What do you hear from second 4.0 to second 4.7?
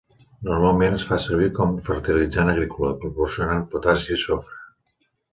i sofre.